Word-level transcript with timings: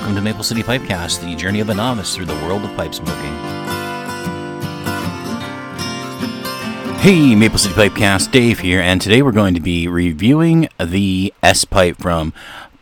welcome 0.00 0.16
to 0.16 0.22
Maple 0.22 0.42
City 0.42 0.62
Pipecast, 0.62 1.20
the 1.20 1.36
journey 1.36 1.60
of 1.60 1.68
a 1.68 1.74
novice 1.74 2.16
through 2.16 2.24
the 2.24 2.34
world 2.36 2.64
of 2.64 2.74
pipe 2.74 2.94
smoking. 2.94 3.34
Hey, 7.00 7.34
Maple 7.34 7.58
City 7.58 7.74
Pipecast, 7.74 8.30
Dave 8.30 8.60
here, 8.60 8.80
and 8.80 8.98
today 8.98 9.20
we're 9.20 9.30
going 9.30 9.52
to 9.52 9.60
be 9.60 9.88
reviewing 9.88 10.70
the 10.82 11.34
S 11.42 11.66
pipe 11.66 11.98
from 11.98 12.32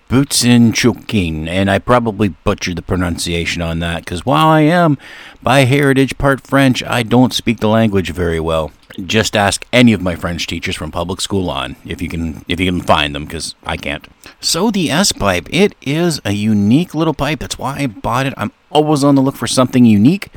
Butz-Choquin, 0.09 1.49
and 1.49 1.69
I 1.69 1.81
probably 1.81 2.29
butchered 2.29 2.77
the 2.77 2.83
pronunciation 2.83 3.63
on 3.63 3.81
that 3.81 4.05
because 4.05 4.25
while 4.25 4.47
I 4.47 4.61
am 4.61 4.97
by 5.43 5.65
heritage 5.65 6.19
part 6.19 6.47
French, 6.47 6.85
I 6.85 7.03
don't 7.03 7.35
speak 7.35 7.59
the 7.59 7.67
language 7.67 8.13
very 8.13 8.39
well 8.39 8.71
just 9.07 9.37
ask 9.37 9.65
any 9.73 9.93
of 9.93 10.01
my 10.01 10.17
French 10.17 10.47
teachers 10.47 10.77
from 10.77 10.91
public 10.91 11.21
school 11.21 11.51
on 11.51 11.77
if 11.85 12.03
you 12.03 12.09
can 12.09 12.45
if 12.49 12.59
you 12.59 12.67
can 12.67 12.81
find 12.81 13.15
them 13.15 13.25
because 13.25 13.55
I 13.65 13.77
can't. 13.77 14.07
So 14.41 14.71
the 14.71 14.91
S 14.91 15.13
pipe, 15.13 15.49
it 15.51 15.75
is 15.83 16.21
a 16.25 16.33
unique 16.33 16.95
little 16.95 17.15
pipe. 17.15 17.41
That's 17.41 17.59
why 17.59 17.79
I 17.79 17.87
bought 17.87 18.27
it. 18.27 18.35
I'm 18.37 18.53
always 18.71 19.05
on 19.05 19.15
the 19.15 19.23
look 19.23 19.37
for 19.37 19.47
something 19.47 19.85
unique, 19.85 20.29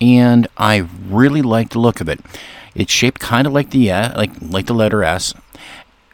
and 0.00 0.46
I 0.56 0.86
really 1.08 1.42
like 1.42 1.70
the 1.70 1.80
look 1.80 2.00
of 2.00 2.08
it. 2.08 2.20
It's 2.74 2.92
shaped 2.92 3.20
kind 3.20 3.46
of 3.46 3.52
like 3.52 3.70
the 3.70 3.90
uh, 3.90 4.16
like 4.16 4.30
like 4.40 4.66
the 4.66 4.74
letter 4.74 5.02
S, 5.02 5.34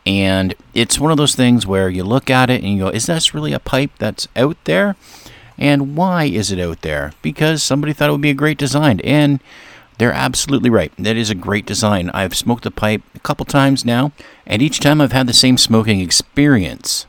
and 0.07 0.55
it's 0.75 0.99
one 0.99 1.11
of 1.11 1.19
those 1.19 1.35
things 1.35 1.67
where 1.67 1.89
you 1.89 2.05
look 2.05 2.31
at 2.31 2.51
it 2.51 2.63
and 2.63 2.73
you 2.75 2.85
go, 2.85 2.89
"Is 2.89 3.07
this 3.07 3.35
really 3.35 3.53
a 3.53 3.61
pipe 3.61 3.93
that's 3.99 4.29
out 4.37 4.57
there?" 4.65 4.97
And 5.59 5.95
why 5.95 6.25
is 6.25 6.51
it 6.51 6.59
out 6.59 6.81
there? 6.81 7.13
Because 7.21 7.63
somebody 7.63 7.93
thought 7.93 8.09
it 8.09 8.13
would 8.13 8.23
be 8.23 8.31
a 8.31 8.35
great 8.35 8.57
design 8.57 8.99
and 9.01 9.41
they're 10.01 10.15
absolutely 10.15 10.71
right. 10.71 10.91
That 10.97 11.19
is 11.19 11.29
a 11.29 11.35
great 11.35 11.67
design. 11.67 12.09
I've 12.15 12.35
smoked 12.35 12.65
the 12.65 12.71
pipe 12.71 13.03
a 13.15 13.19
couple 13.19 13.45
times 13.45 13.85
now, 13.85 14.13
and 14.47 14.63
each 14.63 14.81
time 14.81 14.99
I've 14.99 15.13
had 15.13 15.27
the 15.27 15.35
same 15.35 15.59
smoking 15.59 16.01
experience. 16.01 17.05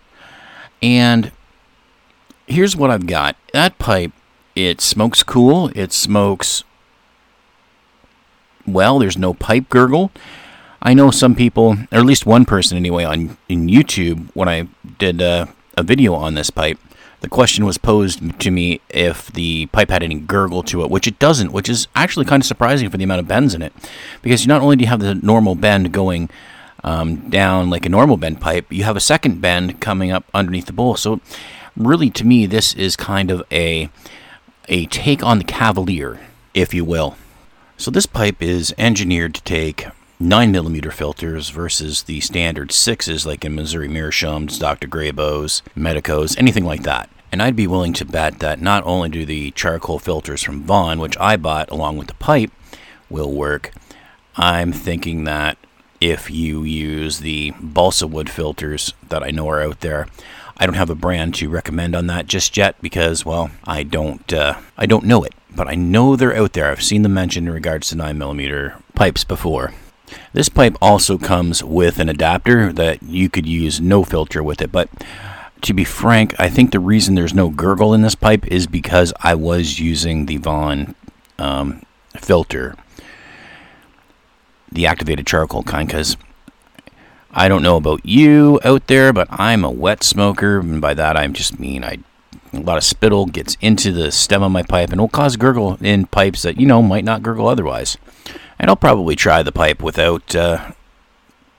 And 0.82 1.32
here's 2.48 2.76
what 2.76 2.92
I've 2.92 3.08
got 3.08 3.38
that 3.54 3.80
pipe, 3.80 4.12
it 4.58 4.82
smokes 4.82 5.24
cool, 5.24 5.72
it 5.74 5.94
smokes 5.94 6.66
well, 8.68 9.00
there's 9.00 9.18
no 9.18 9.34
pipe 9.36 9.70
gurgle. 9.70 10.12
I 10.82 10.94
know 10.94 11.12
some 11.12 11.34
people, 11.34 11.78
or 11.94 12.00
at 12.00 12.06
least 12.06 12.26
one 12.26 12.44
person 12.44 12.76
anyway, 12.76 13.06
on 13.06 13.38
in 13.48 13.68
YouTube 13.68 14.30
when 14.34 14.50
I 14.50 14.68
did 15.00 15.22
a, 15.22 15.48
a 15.78 15.84
video 15.84 16.14
on 16.14 16.34
this 16.34 16.50
pipe 16.50 16.78
the 17.22 17.30
question 17.30 17.66
was 17.66 17.78
posed 17.78 18.40
to 18.40 18.52
me 18.52 18.82
if 18.90 19.32
the 19.32 19.68
pipe 19.68 19.90
had 19.90 20.04
any 20.04 20.16
gurgle 20.16 20.64
to 20.64 20.82
it, 20.84 20.90
which 20.90 21.08
it 21.08 21.20
doesn't, 21.20 21.52
which 21.52 21.70
is 21.70 21.88
actually 21.96 22.26
kind 22.26 22.42
of 22.42 22.48
surprising 22.48 22.90
for 22.90 22.98
the 22.98 23.04
amount 23.04 23.20
of 23.20 23.28
bends 23.28 23.54
in 23.54 23.62
it. 23.62 23.72
Because 24.22 24.46
not 24.48 24.62
only 24.62 24.76
do 24.76 24.84
you 24.84 24.90
have 24.90 25.00
the 25.00 25.16
normal 25.16 25.54
bend 25.54 25.92
going 25.92 26.30
um, 26.84 27.30
down 27.30 27.70
like 27.70 27.86
a 27.86 27.90
normal 27.90 28.18
bend 28.18 28.42
pipe, 28.42 28.72
you 28.72 28.84
have 28.84 28.98
a 28.98 29.02
second 29.02 29.40
bend 29.40 29.80
coming 29.80 30.12
up 30.12 30.26
underneath 30.34 30.66
the 30.66 30.74
bowl. 30.74 30.96
So, 30.96 31.22
really, 31.78 32.10
to 32.10 32.26
me, 32.26 32.48
this 32.48 32.74
is 32.74 32.96
kind 32.96 33.30
of 33.30 33.44
a, 33.52 33.90
a 34.68 34.88
take 34.88 35.24
on 35.24 35.38
the 35.38 35.44
Cavalier, 35.44 36.20
if 36.56 36.74
you 36.74 36.84
will. 36.84 37.18
So, 37.78 37.92
this 37.92 38.08
pipe 38.08 38.42
is 38.42 38.74
engineered 38.80 39.36
to 39.36 39.44
take 39.44 39.86
9 40.22 40.52
millimeter 40.52 40.92
filters 40.92 41.50
versus 41.50 42.04
the 42.04 42.22
standard 42.22 42.70
6s 42.70 43.26
like 43.26 43.44
in 43.44 43.56
Missouri 43.56 43.88
Meerschaums, 43.88 44.60
Dr. 44.60 44.88
Grabows, 44.88 45.64
Medicos, 45.76 46.38
anything 46.38 46.64
like 46.64 46.84
that. 46.84 47.10
And 47.32 47.42
I'd 47.42 47.56
be 47.56 47.66
willing 47.66 47.94
to 47.94 48.06
bet 48.06 48.38
that 48.38 48.62
not 48.62 48.86
only 48.86 49.10
do 49.10 49.26
the 49.26 49.50
charcoal 49.52 49.98
filters 49.98 50.44
from 50.44 50.64
Vauen, 50.64 51.00
which 51.00 51.18
I 51.18 51.38
bought 51.38 51.72
along 51.72 51.98
with 51.98 52.08
the 52.08 52.14
pipe, 52.14 52.52
will 53.10 53.32
work, 53.32 53.72
I'm 54.36 54.72
thinking 54.72 55.24
that 55.24 55.58
if 56.00 56.30
you 56.30 56.64
use 56.64 57.20
the 57.20 57.54
balsa 57.60 58.06
wood 58.06 58.30
filters 58.30 58.94
that 59.10 59.24
I 59.24 59.32
know 59.32 59.50
are 59.50 59.62
out 59.62 59.80
there, 59.80 60.06
I 60.56 60.68
don't 60.68 60.76
have 60.76 60.92
a 60.92 60.96
brand 60.96 61.34
to 61.36 61.50
recommend 61.50 61.96
on 61.96 62.06
that 62.08 62.28
just 62.28 62.56
yet 62.56 62.80
because, 62.80 63.26
well, 63.26 63.50
I 63.64 63.82
don't, 63.82 64.32
uh, 64.32 64.60
I 64.78 64.86
don't 64.86 65.06
know 65.06 65.24
it, 65.24 65.34
but 65.56 65.68
I 65.68 65.74
know 65.74 66.16
they're 66.16 66.38
out 66.38 66.54
there. 66.54 66.70
I've 66.70 66.84
seen 66.84 67.02
them 67.02 67.16
mentioned 67.16 67.48
in 67.48 67.54
regards 67.54 67.90
to 67.90 67.96
9 67.96 68.16
millimeter 68.20 68.76
pipes 68.94 69.24
before. 69.24 69.74
This 70.34 70.50
pipe 70.50 70.78
also 70.82 71.18
comes 71.18 71.64
with 71.64 72.00
an 72.00 72.10
adapter 72.10 72.72
that 72.74 73.04
you 73.04 73.30
could 73.30 73.46
use 73.46 73.82
no 73.82 74.04
filter 74.04 74.42
with 74.42 74.62
it, 74.62 74.72
but 74.72 74.90
to 75.62 75.74
be 75.74 75.84
frank, 75.84 76.34
I 76.40 76.50
think 76.50 76.72
the 76.72 76.80
reason 76.80 77.16
there's 77.16 77.34
no 77.34 77.50
gurgle 77.50 77.94
in 77.94 78.02
this 78.02 78.16
pipe 78.16 78.48
is 78.48 78.68
because 78.68 79.14
I 79.22 79.36
was 79.36 79.80
using 79.80 80.26
the 80.26 80.40
Vauen 80.40 80.96
um, 81.38 81.84
filter, 82.18 82.76
the 84.72 84.88
activated 84.88 85.28
charcoal 85.28 85.64
kind, 85.64 85.88
because 85.88 86.18
I 87.32 87.48
don't 87.48 87.64
know 87.64 87.78
about 87.78 88.06
you 88.06 88.60
out 88.64 88.88
there, 88.88 89.14
but 89.14 89.28
I'm 89.30 89.64
a 89.64 89.72
wet 89.72 90.04
smoker, 90.04 90.60
and 90.60 90.82
by 90.82 90.94
that 90.96 91.16
I 91.16 91.28
just 91.28 91.60
mean 91.60 91.84
I 91.84 92.00
a 92.54 92.60
lot 92.60 92.78
of 92.78 92.84
spittle 92.84 93.28
gets 93.28 93.56
into 93.62 93.94
the 93.94 94.12
stem 94.12 94.44
of 94.44 94.52
my 94.52 94.64
pipe 94.64 94.92
and 94.92 95.00
will 95.00 95.08
cause 95.08 95.38
gurgle 95.38 95.78
in 95.80 96.06
pipes 96.06 96.42
that 96.42 96.60
you 96.60 96.68
know 96.68 96.82
might 96.82 97.06
not 97.06 97.24
gurgle 97.24 97.48
otherwise. 97.48 97.98
And 98.62 98.70
I'll 98.70 98.76
probably 98.76 99.16
try 99.16 99.42
the 99.42 99.52
pipe 99.52 99.82
without 99.82 100.36
uh, 100.36 100.74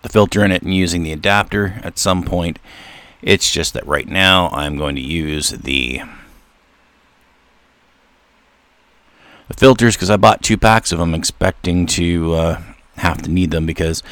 the 0.02 0.08
filter 0.08 0.44
in 0.44 0.52
it 0.52 0.62
and 0.62 0.72
using 0.72 1.02
the 1.02 1.10
adapter 1.10 1.80
at 1.82 1.98
some 1.98 2.22
point. 2.22 2.60
It's 3.22 3.50
just 3.50 3.74
that 3.74 3.84
right 3.88 4.06
now 4.06 4.48
I'm 4.50 4.76
going 4.76 4.94
to 4.94 5.02
use 5.02 5.50
the, 5.50 6.02
the 9.48 9.54
filters 9.54 9.96
because 9.96 10.10
I 10.10 10.16
bought 10.16 10.44
two 10.44 10.56
packs 10.56 10.92
of 10.92 11.00
them 11.00 11.12
expecting 11.12 11.86
to 11.86 12.34
uh, 12.34 12.62
have 12.98 13.20
to 13.22 13.30
need 13.30 13.50
them 13.50 13.66
because 13.66 14.04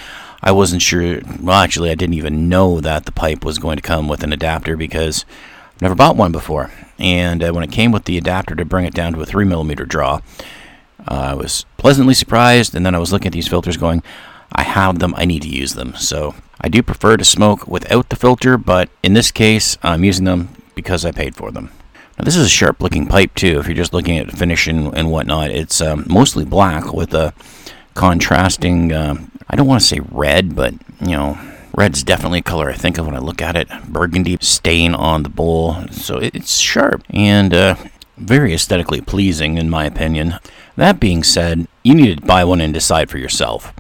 I 0.43 0.51
wasn't 0.51 0.83
sure. 0.83 1.21
Well, 1.41 1.61
actually, 1.61 1.91
I 1.91 1.95
didn't 1.95 2.15
even 2.15 2.49
know 2.49 2.81
that 2.81 3.05
the 3.05 3.13
pipe 3.13 3.45
was 3.45 3.61
going 3.61 3.77
to 3.77 3.83
come 3.83 4.09
with 4.09 4.25
an 4.25 4.33
adapter 4.33 4.77
because 4.77 5.25
I've 5.77 5.83
never 5.83 5.95
bought 5.95 6.17
one 6.17 6.33
before. 6.33 6.73
And 6.99 7.41
uh, 7.41 7.53
when 7.53 7.63
it 7.63 7.71
came 7.71 7.93
with 7.93 8.07
the 8.07 8.19
adapter 8.19 8.57
to 8.57 8.65
bring 8.65 8.85
it 8.85 8.95
down 8.95 9.13
to 9.13 9.21
a 9.21 9.27
3 9.27 9.45
millimeter 9.45 9.85
draw, 9.85 10.23
uh, 11.09 11.31
I 11.31 11.35
was 11.35 11.65
pleasantly 11.77 12.15
surprised, 12.15 12.75
and 12.75 12.85
then 12.85 12.95
I 12.95 12.99
was 12.99 13.13
looking 13.13 13.29
at 13.29 13.33
these 13.33 13.49
filters 13.49 13.77
going, 13.77 14.03
I 14.53 14.63
have 14.63 14.99
them, 14.99 15.15
I 15.17 15.25
need 15.25 15.43
to 15.43 15.49
use 15.49 15.75
them. 15.75 15.95
So 15.97 16.35
I 16.61 16.69
do 16.69 16.83
prefer 16.83 17.17
to 17.17 17.25
smoke 17.25 17.67
without 17.67 18.09
the 18.09 18.17
filter, 18.17 18.59
but 18.59 18.91
in 19.03 19.15
this 19.15 19.31
case, 19.31 19.79
I'm 19.83 20.05
using 20.05 20.25
them 20.25 20.49
because 20.75 21.05
I 21.05 21.13
paid 21.13 21.35
for 21.37 21.51
them. 21.51 21.71
Now, 22.19 22.25
this 22.25 22.37
is 22.37 22.47
a 22.47 22.51
sharp 22.51 22.83
looking 22.83 23.07
pipe, 23.07 23.35
too, 23.35 23.59
if 23.61 23.67
you're 23.67 23.75
just 23.75 23.95
looking 23.95 24.19
at 24.19 24.31
finish 24.33 24.67
and, 24.67 24.95
and 24.95 25.11
whatnot. 25.11 25.51
It's 25.51 25.81
um, 25.81 26.05
mostly 26.09 26.45
black 26.45 26.93
with 26.93 27.15
a 27.15 27.33
contrasting, 27.95 28.93
uh, 28.93 29.17
I 29.49 29.57
don't 29.57 29.67
want 29.67 29.81
to 29.81 29.87
say 29.87 30.01
red, 30.11 30.55
but, 30.55 30.75
you 31.01 31.17
know, 31.17 31.39
red's 31.75 32.03
definitely 32.03 32.41
a 32.41 32.43
color 32.43 32.69
I 32.69 32.75
think 32.75 32.99
of 32.99 33.07
when 33.07 33.15
I 33.15 33.21
look 33.21 33.41
at 33.41 33.57
it. 33.57 33.69
Burgundy 33.89 34.37
stain 34.41 34.95
on 34.95 35.23
the 35.23 35.29
bowl, 35.29 35.87
so 35.91 36.19
it's 36.19 36.59
sharp 36.59 37.05
and 37.11 37.55
uh, 37.55 37.77
very 38.21 38.55
aesthetically 38.55 39.01
pleasing, 39.01 39.59
in 39.59 39.71
my 39.71 39.85
opinion. 39.85 40.39
That 40.77 41.01
being 41.01 41.23
said, 41.23 41.67
you 41.83 41.95
need 41.95 42.21
to 42.21 42.27
buy 42.27 42.45
one 42.45 42.61
and 42.61 42.73
decide 42.73 43.11
for 43.11 43.19
yourself. 43.19 43.73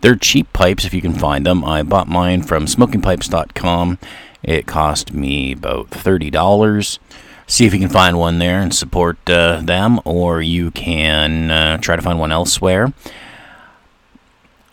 They're 0.00 0.16
cheap 0.16 0.52
pipes 0.52 0.84
if 0.84 0.94
you 0.94 1.00
can 1.00 1.14
find 1.14 1.44
them. 1.44 1.64
I 1.64 1.82
bought 1.82 2.08
mine 2.08 2.42
from 2.42 2.66
smokingpipes.com. 2.66 3.98
It 4.42 4.66
cost 4.66 5.12
me 5.12 5.52
about 5.52 5.90
$30. 5.90 6.98
See 7.46 7.66
if 7.66 7.72
you 7.72 7.80
can 7.80 7.88
find 7.88 8.18
one 8.18 8.38
there 8.38 8.60
and 8.60 8.74
support 8.74 9.18
uh, 9.28 9.60
them, 9.62 10.00
or 10.04 10.40
you 10.42 10.70
can 10.70 11.50
uh, 11.50 11.78
try 11.78 11.96
to 11.96 12.02
find 12.02 12.18
one 12.18 12.32
elsewhere. 12.32 12.92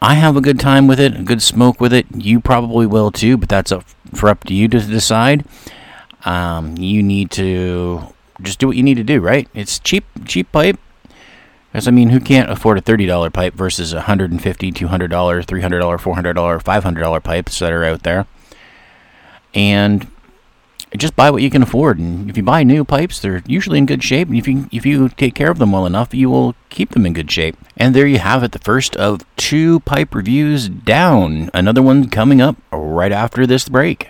I 0.02 0.16
have 0.16 0.36
a 0.36 0.42
good 0.42 0.60
time 0.60 0.88
with 0.88 1.00
it, 1.00 1.16
a 1.16 1.24
good 1.24 1.42
smoke 1.42 1.82
with 1.82 1.94
it. 1.94 2.06
You 2.14 2.40
probably 2.40 2.86
will 2.86 3.12
too, 3.12 3.38
but 3.38 3.50
that's 3.50 3.72
up 3.72 3.86
for 4.14 4.30
up 4.30 4.44
to 4.46 4.54
you 4.54 4.68
to 4.68 4.80
decide. 4.80 5.46
Um, 6.26 6.78
you 6.78 7.02
need 7.02 7.32
to 7.32 8.15
just 8.42 8.60
do 8.60 8.68
what 8.68 8.78
you 8.78 8.84
need 8.84 8.96
to 8.96 9.04
do, 9.04 9.20
right? 9.20 9.48
It's 9.54 9.80
cheap, 9.80 10.06
cheap 10.26 10.52
pipe. 10.52 10.80
Because, 11.72 11.88
I 11.88 11.92
mean, 11.92 12.10
who 12.10 12.22
can't 12.22 12.50
afford 12.50 12.78
a 12.78 12.82
$30 12.82 13.34
pipe 13.34 13.54
versus 13.54 13.92
a 13.92 14.02
$150, 14.02 14.40
$200, 14.40 14.80
$300, 14.80 15.46
$400, 15.46 16.64
$500 16.64 17.24
pipes 17.24 17.60
that 17.60 17.74
are 17.74 17.84
out 17.84 18.04
there? 18.04 18.28
And 19.54 20.10
just 20.96 21.16
buy 21.16 21.30
what 21.30 21.42
you 21.42 21.50
can 21.50 21.64
afford. 21.64 22.00
And 22.00 22.30
if 22.30 22.38
you 22.38 22.44
buy 22.44 22.64
new 22.64 22.86
pipes, 22.86 23.20
they're 23.20 23.44
usually 23.46 23.78
in 23.78 23.86
good 23.86 24.04
shape. 24.04 24.30
And 24.30 24.38
if 24.38 24.48
you, 24.48 24.70
if 24.72 24.86
you 24.86 25.10
take 25.10 25.36
care 25.36 25.52
of 25.52 25.58
them 25.58 25.72
well 25.72 25.86
enough, 25.86 26.14
you 26.14 26.30
will 26.30 26.56
keep 26.70 26.92
them 26.92 27.06
in 27.06 27.14
good 27.14 27.30
shape. 27.30 27.58
And 27.76 27.94
there 27.94 28.08
you 28.08 28.20
have 28.20 28.44
it, 28.44 28.52
the 28.54 28.60
first 28.60 28.96
of 28.96 29.26
two 29.36 29.82
pipe 29.82 30.16
reviews 30.16 30.70
down. 30.70 31.50
Another 31.54 31.82
one 31.82 32.10
coming 32.10 32.42
up 32.42 32.56
right 32.72 33.12
after 33.12 33.46
this 33.46 33.68
break. 33.68 34.10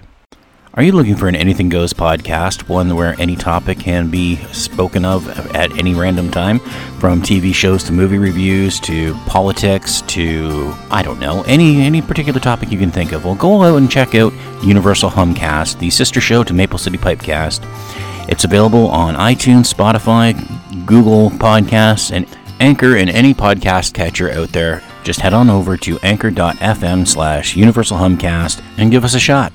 Are 0.75 0.83
you 0.83 0.91
looking 0.91 1.15
for 1.15 1.29
an 1.29 1.37
Anything 1.37 1.69
Goes 1.69 1.93
podcast, 1.93 2.67
one 2.67 2.97
where 2.97 3.15
any 3.17 3.37
topic 3.37 3.79
can 3.79 4.09
be 4.09 4.35
spoken 4.51 5.05
of 5.05 5.25
at 5.55 5.71
any 5.77 5.93
random 5.93 6.29
time? 6.29 6.59
From 6.99 7.21
TV 7.21 7.55
shows 7.55 7.81
to 7.85 7.93
movie 7.93 8.17
reviews 8.17 8.81
to 8.81 9.13
politics 9.25 10.01
to, 10.01 10.75
I 10.91 11.01
don't 11.01 11.21
know, 11.21 11.43
any, 11.43 11.81
any 11.81 12.01
particular 12.01 12.41
topic 12.41 12.71
you 12.71 12.77
can 12.77 12.91
think 12.91 13.13
of. 13.13 13.23
Well, 13.23 13.35
go 13.35 13.63
out 13.63 13.77
and 13.77 13.89
check 13.89 14.15
out 14.15 14.33
Universal 14.65 15.11
Humcast, 15.11 15.79
the 15.79 15.89
sister 15.89 16.19
show 16.19 16.43
to 16.43 16.53
Maple 16.53 16.77
City 16.77 16.97
Pipecast. 16.97 17.61
It's 18.27 18.43
available 18.43 18.89
on 18.89 19.15
iTunes, 19.15 19.73
Spotify, 19.73 20.35
Google 20.85 21.29
Podcasts, 21.29 22.11
and 22.11 22.27
Anchor 22.59 22.97
and 22.97 23.09
any 23.09 23.33
podcast 23.33 23.93
catcher 23.93 24.29
out 24.29 24.49
there. 24.49 24.83
Just 25.05 25.21
head 25.21 25.33
on 25.33 25.49
over 25.49 25.77
to 25.77 25.97
anchor.fm 25.99 27.07
slash 27.07 27.55
universal 27.55 27.97
humcast 27.97 28.61
and 28.77 28.91
give 28.91 29.05
us 29.05 29.15
a 29.15 29.19
shot. 29.21 29.53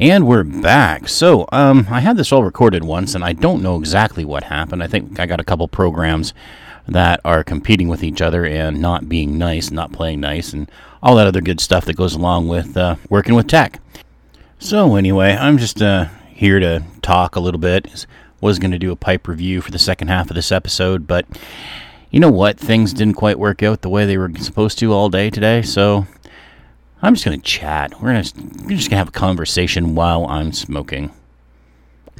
And 0.00 0.26
we're 0.26 0.44
back. 0.44 1.08
So, 1.08 1.46
um, 1.52 1.86
I 1.90 2.00
had 2.00 2.16
this 2.16 2.32
all 2.32 2.42
recorded 2.42 2.84
once, 2.84 3.14
and 3.14 3.22
I 3.22 3.34
don't 3.34 3.62
know 3.62 3.76
exactly 3.76 4.24
what 4.24 4.44
happened. 4.44 4.82
I 4.82 4.86
think 4.86 5.20
I 5.20 5.26
got 5.26 5.40
a 5.40 5.44
couple 5.44 5.68
programs 5.68 6.32
that 6.88 7.20
are 7.22 7.44
competing 7.44 7.86
with 7.86 8.02
each 8.02 8.22
other 8.22 8.46
and 8.46 8.80
not 8.80 9.10
being 9.10 9.36
nice, 9.36 9.70
not 9.70 9.92
playing 9.92 10.20
nice, 10.20 10.54
and 10.54 10.70
all 11.02 11.16
that 11.16 11.26
other 11.26 11.42
good 11.42 11.60
stuff 11.60 11.84
that 11.84 11.98
goes 11.98 12.14
along 12.14 12.48
with 12.48 12.78
uh, 12.78 12.96
working 13.10 13.34
with 13.34 13.46
tech. 13.46 13.78
So, 14.58 14.94
anyway, 14.94 15.36
I'm 15.38 15.58
just 15.58 15.82
uh, 15.82 16.06
here 16.30 16.58
to 16.60 16.82
talk 17.02 17.36
a 17.36 17.40
little 17.40 17.60
bit. 17.60 18.06
Was 18.40 18.58
going 18.58 18.70
to 18.70 18.78
do 18.78 18.92
a 18.92 18.96
pipe 18.96 19.28
review 19.28 19.60
for 19.60 19.70
the 19.70 19.78
second 19.78 20.08
half 20.08 20.30
of 20.30 20.34
this 20.34 20.50
episode, 20.50 21.06
but 21.06 21.26
you 22.10 22.20
know 22.20 22.30
what? 22.30 22.58
Things 22.58 22.94
didn't 22.94 23.16
quite 23.16 23.38
work 23.38 23.62
out 23.62 23.82
the 23.82 23.90
way 23.90 24.06
they 24.06 24.16
were 24.16 24.32
supposed 24.38 24.78
to 24.78 24.94
all 24.94 25.10
day 25.10 25.28
today, 25.28 25.60
so 25.60 26.06
I'm 27.02 27.14
just 27.14 27.24
going 27.24 27.40
to 27.40 27.44
chat. 27.46 28.00
We're, 28.00 28.10
gonna, 28.10 28.22
just 28.22 28.36
going 28.36 28.80
to 28.90 28.96
have 28.96 29.08
a 29.08 29.12
conversation 29.12 29.94
while 29.94 30.26
I'm 30.26 30.52
smoking. 30.52 31.10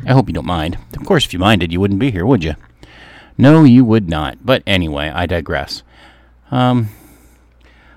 I 0.07 0.13
hope 0.13 0.29
you 0.29 0.35
don't 0.35 0.47
mind. 0.47 0.79
Of 0.97 1.05
course, 1.05 1.27
if 1.27 1.33
you 1.33 1.39
minded, 1.39 1.73
you 1.73 1.81
wouldn't 1.81 2.01
be 2.01 2.11
here, 2.11 2.25
would 2.25 2.43
you? 2.43 2.55
No, 3.37 3.65
you 3.65 3.85
would 3.85 4.09
not. 4.09 4.39
But 4.45 4.63
anyway, 4.67 5.11
I 5.11 5.27
digress. 5.27 5.83
Um, 6.51 6.89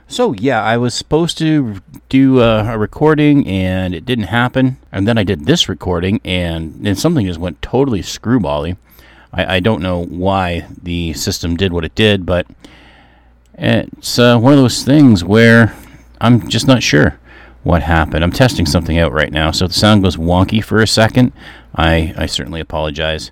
so, 0.07 0.33
yeah, 0.33 0.61
I 0.61 0.77
was 0.77 0.93
supposed 0.93 1.37
to 1.37 1.77
do 2.09 2.41
uh, 2.41 2.65
a 2.69 2.77
recording 2.77 3.47
and 3.47 3.95
it 3.95 4.05
didn't 4.05 4.25
happen. 4.25 4.77
And 4.91 5.07
then 5.07 5.17
I 5.17 5.23
did 5.23 5.45
this 5.45 5.69
recording 5.69 6.19
and 6.25 6.85
then 6.85 6.95
something 6.95 7.25
just 7.25 7.39
went 7.39 7.61
totally 7.61 8.01
screwbally. 8.01 8.77
I, 9.31 9.55
I 9.55 9.59
don't 9.61 9.81
know 9.81 10.03
why 10.03 10.67
the 10.81 11.13
system 11.13 11.55
did 11.55 11.71
what 11.71 11.85
it 11.85 11.95
did, 11.95 12.25
but 12.25 12.45
it's 13.53 14.19
uh, 14.19 14.37
one 14.37 14.53
of 14.53 14.59
those 14.59 14.83
things 14.83 15.23
where 15.23 15.75
I'm 16.23 16.47
just 16.47 16.67
not 16.67 16.81
sure 16.81 17.19
what 17.63 17.83
happened. 17.83 18.23
I'm 18.23 18.31
testing 18.31 18.65
something 18.65 18.97
out 18.97 19.11
right 19.11 19.31
now, 19.31 19.51
so 19.51 19.67
the 19.67 19.73
sound 19.73 20.03
goes 20.03 20.15
wonky 20.15 20.63
for 20.63 20.81
a 20.81 20.87
second, 20.87 21.33
I, 21.75 22.13
I 22.17 22.27
certainly 22.27 22.61
apologize. 22.61 23.31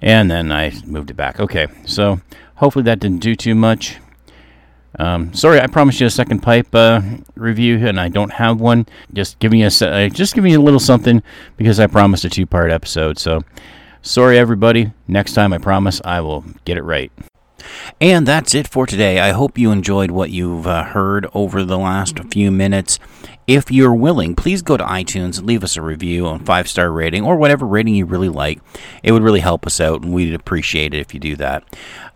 And 0.00 0.28
then 0.28 0.50
I 0.50 0.72
moved 0.84 1.10
it 1.10 1.14
back. 1.14 1.38
Okay, 1.38 1.68
so 1.86 2.20
hopefully 2.56 2.82
that 2.84 2.98
didn't 2.98 3.20
do 3.20 3.36
too 3.36 3.54
much. 3.54 3.98
Um, 4.98 5.32
sorry, 5.32 5.60
I 5.60 5.68
promised 5.68 6.00
you 6.00 6.06
a 6.08 6.10
second 6.10 6.40
pipe 6.40 6.74
uh, 6.74 7.00
review, 7.36 7.86
and 7.86 8.00
I 8.00 8.08
don't 8.08 8.32
have 8.32 8.60
one. 8.60 8.86
Just 9.12 9.38
give 9.38 9.52
me 9.52 9.62
a 9.62 9.68
uh, 9.68 10.08
just 10.08 10.34
give 10.34 10.44
me 10.44 10.54
a 10.54 10.60
little 10.60 10.80
something 10.80 11.22
because 11.56 11.80
I 11.80 11.86
promised 11.86 12.24
a 12.24 12.28
two 12.28 12.44
part 12.44 12.70
episode. 12.70 13.18
So 13.18 13.42
sorry, 14.02 14.36
everybody. 14.36 14.92
Next 15.08 15.32
time, 15.32 15.52
I 15.52 15.58
promise 15.58 16.00
I 16.04 16.20
will 16.20 16.44
get 16.64 16.76
it 16.76 16.82
right. 16.82 17.10
And 18.00 18.26
that's 18.26 18.54
it 18.54 18.68
for 18.68 18.86
today. 18.86 19.20
I 19.20 19.30
hope 19.30 19.58
you 19.58 19.70
enjoyed 19.70 20.10
what 20.10 20.30
you've 20.30 20.66
uh, 20.66 20.84
heard 20.84 21.26
over 21.34 21.64
the 21.64 21.78
last 21.78 22.18
few 22.30 22.50
minutes. 22.50 22.98
If 23.46 23.70
you're 23.70 23.94
willing, 23.94 24.36
please 24.36 24.62
go 24.62 24.76
to 24.76 24.84
iTunes, 24.84 25.44
leave 25.44 25.64
us 25.64 25.76
a 25.76 25.82
review 25.82 26.26
on 26.26 26.44
five 26.44 26.68
star 26.68 26.92
rating 26.92 27.24
or 27.24 27.36
whatever 27.36 27.66
rating 27.66 27.94
you 27.94 28.06
really 28.06 28.28
like. 28.28 28.60
It 29.02 29.12
would 29.12 29.22
really 29.22 29.40
help 29.40 29.66
us 29.66 29.80
out, 29.80 30.02
and 30.02 30.12
we'd 30.12 30.34
appreciate 30.34 30.94
it 30.94 31.00
if 31.00 31.12
you 31.12 31.20
do 31.20 31.36
that. 31.36 31.64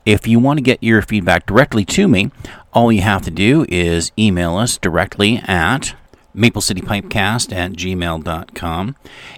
If 0.04 0.28
you 0.28 0.38
want 0.38 0.58
to 0.58 0.62
get 0.62 0.82
your 0.82 1.02
feedback 1.02 1.46
directly 1.46 1.84
to 1.86 2.06
me, 2.06 2.30
all 2.72 2.92
you 2.92 3.00
have 3.00 3.22
to 3.22 3.30
do 3.30 3.66
is 3.68 4.12
email 4.16 4.56
us 4.56 4.78
directly 4.78 5.38
at 5.44 5.96
maplecitypipecast 6.36 7.54
at 7.54 7.72
gmail.com. 7.72 8.96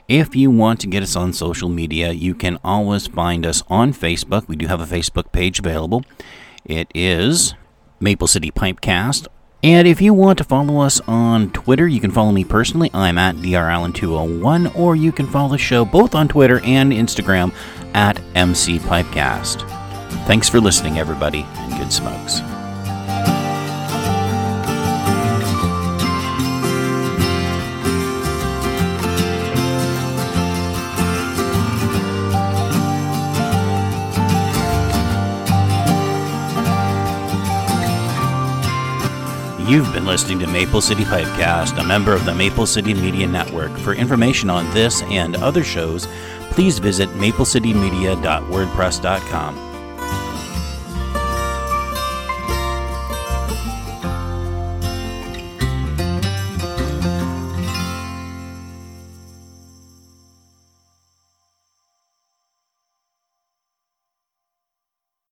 If 0.09 0.37
you 0.37 0.51
want 0.51 0.81
to 0.81 0.87
get 0.87 1.03
us 1.03 1.17
on 1.17 1.33
social 1.33 1.69
media, 1.69 2.13
you 2.13 2.35
can 2.35 2.59
always 2.63 3.07
find 3.07 3.47
us 3.47 3.63
on 3.69 3.93
Facebook. 3.93 4.49
We 4.49 4.57
do 4.57 4.67
have 4.67 4.81
a 4.81 4.87
Facebook 4.87 5.33
page 5.33 5.59
available. 5.59 6.05
It 6.65 6.91
is 6.95 7.55
Maple 8.01 8.27
City 8.27 8.51
Pipecast. 8.51 9.29
And 9.63 9.89
if 9.89 10.01
you 10.01 10.15
want 10.15 10.39
to 10.39 10.45
follow 10.45 10.81
us 10.81 11.01
on 11.09 11.51
Twitter, 11.51 11.89
you 11.89 12.01
can 12.01 12.13
follow 12.13 12.31
me 12.31 12.45
personally. 12.45 12.91
I'm 12.95 13.19
at 13.19 13.35
drallen201, 13.37 14.77
or 14.79 14.95
you 14.95 15.11
can 15.11 15.27
follow 15.27 15.51
the 15.51 15.59
show 15.59 15.85
both 15.85 16.15
on 16.15 16.29
Twitter 16.29 16.61
and 16.63 16.93
Instagram 16.93 17.53
at 17.93 18.21
MC 18.37 18.79
Pipecast. 18.79 19.69
Thanks 20.27 20.49
for 20.49 20.61
listening, 20.61 20.99
everybody, 20.99 21.45
and 21.57 21.77
good 21.77 21.93
smokes. 21.93 22.41
You've 39.69 39.93
been 39.93 40.07
listening 40.07 40.39
to 40.39 40.47
Maple 40.47 40.81
City 40.81 41.05
Pipecast, 41.05 41.79
a 41.79 41.85
member 41.85 42.15
of 42.15 42.25
the 42.25 42.35
Maple 42.35 42.65
City 42.65 42.95
Media 42.95 43.27
Network. 43.27 43.71
For 43.81 43.93
information 43.93 44.49
on 44.49 44.65
this 44.73 45.03
and 45.03 45.37
other 45.37 45.63
shows, 45.63 46.09
please 46.53 46.79
visit 46.79 47.11
maplecitymedia.wordpress.com. 47.11 49.68